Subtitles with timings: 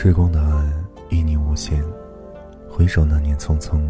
[0.00, 0.64] 时光的岸，
[1.10, 1.82] 依你无限。
[2.70, 3.80] 回首那年匆匆，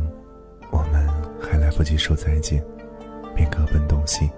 [0.70, 1.06] 我们
[1.38, 2.64] 还来不及说再见，
[3.36, 4.30] 便各奔东西。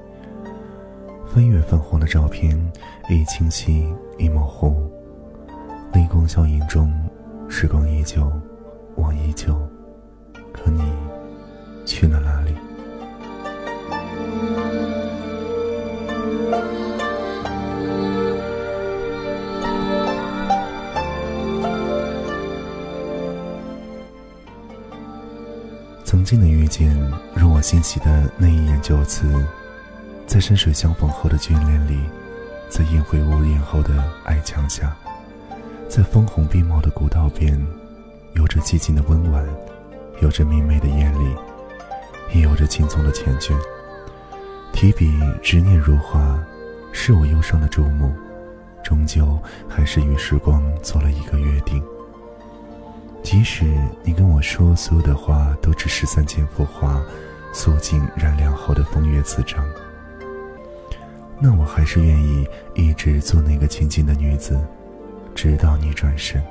[1.32, 2.60] 翻阅泛黄的照片，
[3.08, 3.86] 一清晰，
[4.18, 4.90] 一模糊。
[5.92, 6.92] 泪光笑影中，
[7.48, 8.28] 时光依旧，
[8.96, 9.54] 我依旧，
[10.52, 10.82] 可你
[11.86, 12.52] 去了哪里？
[26.30, 26.96] 经的遇见，
[27.34, 29.44] 如我欣喜的那一眼就此，
[30.28, 31.98] 在山水相逢后的眷恋里，
[32.68, 34.96] 在烟灰无烟后的矮墙下，
[35.88, 37.60] 在枫红并茂的古道边，
[38.34, 39.44] 有着寂静的温婉，
[40.22, 41.34] 有着明媚的艳丽，
[42.32, 43.52] 也有着轻松的缱绻。
[44.72, 46.38] 提笔执念如画，
[46.92, 48.14] 是我忧伤的注目，
[48.84, 49.36] 终究
[49.68, 51.82] 还是与时光做了一个约定。
[53.22, 53.64] 即使
[54.02, 57.00] 你跟我说所有的话都只是三千幅画，
[57.52, 59.64] 素净染亮后的风月词章，
[61.38, 64.60] 那我还是愿意一直做那个清静的女子，
[65.34, 66.42] 直到你转身。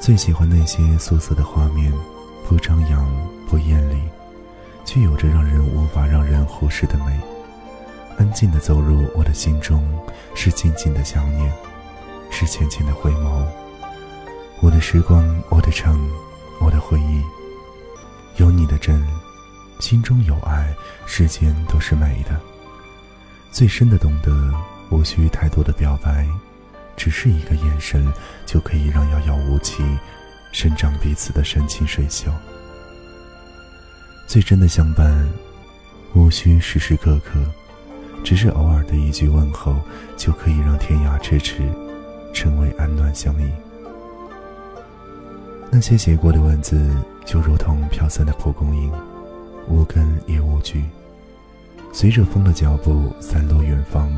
[0.00, 1.92] 最喜欢那些素色的画面，
[2.48, 3.06] 不张扬，
[3.48, 4.00] 不艳丽，
[4.84, 7.20] 却有着让人无法让人忽视的美。
[8.18, 9.86] 安静的走入我的心中，
[10.34, 11.52] 是静静的想念，
[12.30, 13.44] 是浅浅的回眸。
[14.62, 16.06] 我的时光，我的城，
[16.60, 17.22] 我的回忆，
[18.36, 19.02] 有你的真，
[19.80, 20.74] 心中有爱，
[21.06, 22.38] 世间都是美的。
[23.50, 24.54] 最深的懂得，
[24.90, 26.28] 无需太多的表白，
[26.94, 28.12] 只是一个眼神，
[28.44, 29.82] 就可以让遥遥无期，
[30.52, 32.30] 伸长彼此的山清水秀。
[34.26, 35.26] 最真的相伴，
[36.12, 37.40] 无需时时刻刻，
[38.22, 39.74] 只是偶尔的一句问候，
[40.18, 41.62] 就可以让天涯咫尺，
[42.34, 43.50] 成为安暖相依。
[45.72, 46.90] 那些写过的文字，
[47.24, 48.92] 就如同飘散的蒲公英，
[49.68, 50.84] 无根也无据，
[51.92, 54.10] 随着风的脚步散落远方，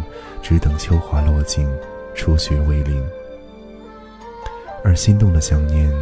[0.43, 1.69] 只等秋华落尽，
[2.15, 3.05] 初雪为零。
[4.83, 5.93] 而心动的想念，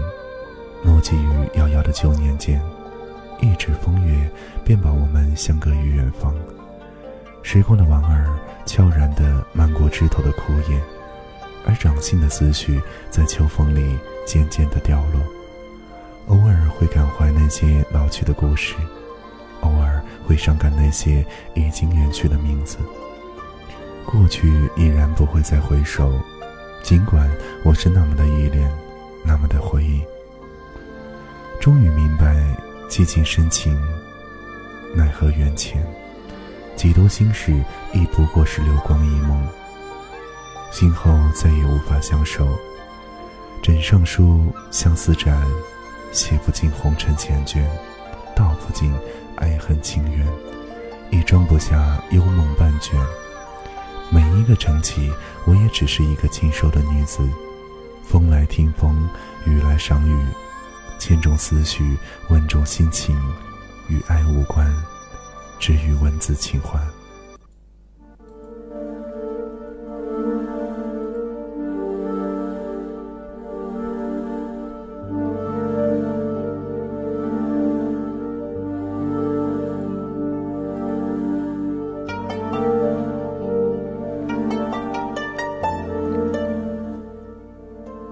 [0.84, 2.62] 落寂于遥遥的旧年间，
[3.40, 4.30] 一纸风月，
[4.64, 6.32] 便把我们相隔于远方。
[7.42, 8.24] 时光的莞尔，
[8.66, 10.80] 悄然地漫过枝头的枯叶，
[11.66, 12.80] 而掌心的思绪，
[13.10, 15.20] 在秋风里渐渐地掉落。
[16.30, 18.76] 偶尔会感怀那些老去的故事，
[19.62, 22.78] 偶尔会伤感那些已经远去的名字。
[24.06, 26.12] 过去依然不会再回首，
[26.84, 27.28] 尽管
[27.64, 28.70] 我是那么的依恋，
[29.24, 30.00] 那么的回忆。
[31.60, 32.36] 终于明白，
[32.88, 33.76] 寂静深情，
[34.94, 35.84] 奈何缘浅。
[36.76, 37.52] 几多心事，
[37.92, 39.46] 亦不过是流光一梦。
[40.70, 42.46] 今后再也无法相守。
[43.60, 45.36] 枕上书，相思斩。
[46.12, 47.62] 写不尽红尘缱绻，
[48.34, 48.92] 道不尽
[49.36, 50.26] 爱恨情缘，
[51.10, 53.00] 亦装不下幽梦半卷。
[54.10, 55.12] 每一个晨起，
[55.46, 57.28] 我也只是一个清瘦的女子。
[58.02, 59.08] 风来听风，
[59.46, 60.26] 雨来赏雨，
[60.98, 61.96] 千种思绪，
[62.28, 63.16] 万种心情，
[63.88, 64.68] 与爱无关，
[65.60, 66.82] 只与文字情欢。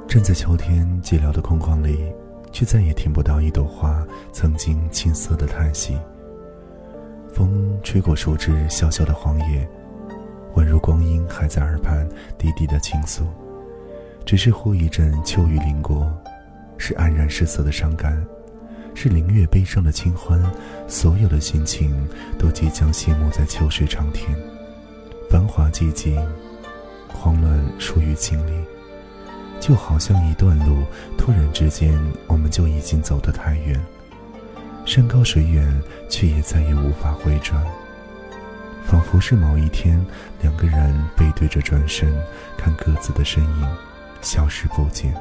[0.09, 2.11] 站在秋天寂寥的空旷里，
[2.51, 4.03] 却再也听不到一朵花
[4.33, 5.99] 曾经青涩的叹息。
[7.31, 9.69] 风吹过树枝，萧萧的黄叶，
[10.55, 12.09] 宛如光阴还在耳畔
[12.39, 13.27] 低低的倾诉。
[14.25, 16.11] 只是忽一阵秋雨淋过，
[16.79, 18.27] 是黯然失色的伤感，
[18.95, 20.43] 是凌月悲伤的清欢。
[20.87, 22.09] 所有的心情
[22.39, 24.35] 都即将谢幕在秋水长天，
[25.29, 26.17] 繁华寂静，
[27.13, 28.78] 慌乱疏于经历。
[29.61, 30.85] 就好像一段路，
[31.17, 33.79] 突然之间，我们就已经走得太远，
[34.87, 37.63] 山高水远，却也再也无法回转。
[38.87, 40.03] 仿佛是某一天，
[40.41, 42.11] 两个人背对着转身，
[42.57, 43.77] 看各自的身影
[44.23, 45.13] 消失不见。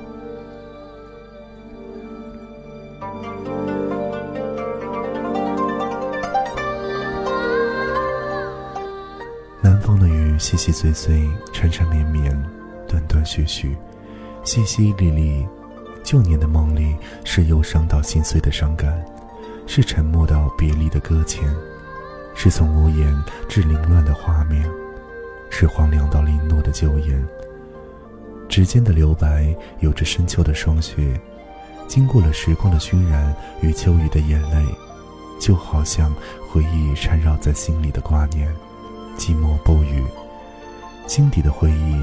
[9.61, 12.31] 南方的雨细细碎碎，缠缠绵绵，
[12.87, 13.75] 断断续续。
[14.47, 15.45] 淅淅沥沥，
[16.05, 16.95] 旧年的梦里
[17.25, 19.03] 是忧伤到心碎的伤感，
[19.65, 21.53] 是沉默到别离的搁浅，
[22.33, 23.13] 是从无言
[23.49, 24.63] 至凌乱的画面，
[25.49, 27.21] 是荒凉到零落的旧颜。
[28.47, 31.19] 指尖的留白有着深秋的霜雪，
[31.85, 34.65] 经过了时光的熏染与秋雨的眼泪，
[35.41, 36.09] 就好像
[36.49, 38.49] 回忆缠绕在心里的挂念，
[39.17, 40.05] 寂寞不语。
[41.05, 42.01] 心底的回忆，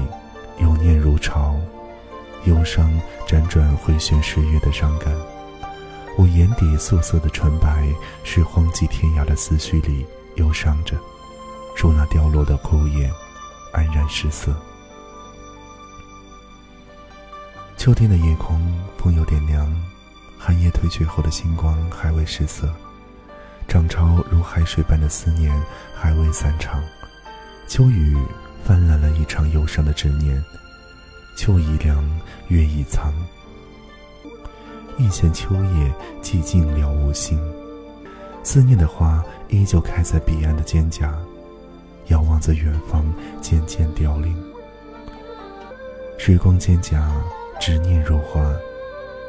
[2.45, 2.91] 忧伤
[3.27, 5.13] 辗转回旋十月的伤感。
[6.17, 7.87] 我眼底素色的纯白，
[8.23, 10.05] 是荒迹天涯的思绪里
[10.35, 10.95] 忧伤着，
[11.75, 13.11] 如那凋落的枯叶，
[13.73, 14.55] 黯然失色。
[17.77, 18.59] 秋天的夜空，
[18.97, 19.69] 风有点凉，
[20.39, 22.73] 寒夜褪去后的星光还未失色，
[23.67, 25.53] 涨潮如海水般的思念
[25.93, 26.81] 还未散场，
[27.67, 28.17] 秋雨
[28.63, 30.41] 泛滥了一场忧伤的执念，
[31.35, 32.03] 秋已凉，
[32.47, 33.13] 月已苍。
[34.97, 37.37] 一弦秋叶，寂静了无心。
[38.41, 41.11] 思念的花依旧开在彼岸的蒹葭，
[42.07, 43.03] 遥望着远方，
[43.41, 44.33] 渐渐凋零。
[46.17, 47.01] 时光蒹葭，
[47.59, 48.41] 执念如花，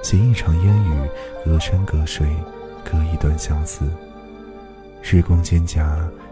[0.03, 1.11] 写一场烟雨，
[1.45, 2.29] 隔山隔水，
[2.85, 3.85] 隔一段相思。
[5.03, 5.85] 时光蒹葭，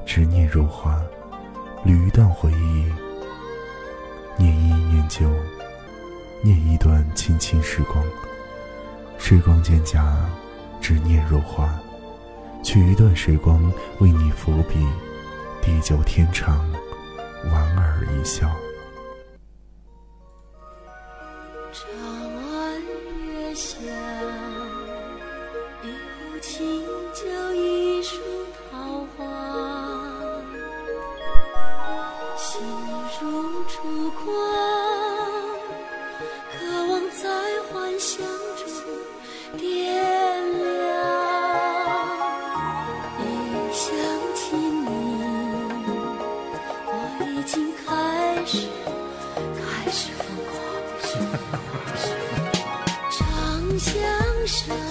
[0.06, 1.02] 执念如花，
[1.84, 2.92] 捋一段回忆，
[4.36, 5.28] 念一念旧，
[6.44, 8.04] 念一段青青时光，
[9.16, 10.04] 时光蒹葭，
[10.78, 11.74] 执念若花。
[12.62, 14.86] 取一段时光，为你伏笔，
[15.62, 16.62] 地久天长，
[17.50, 18.46] 莞尔一笑。
[25.82, 26.82] 一壶清
[27.14, 27.53] 酒。
[54.62, 54.83] Peace.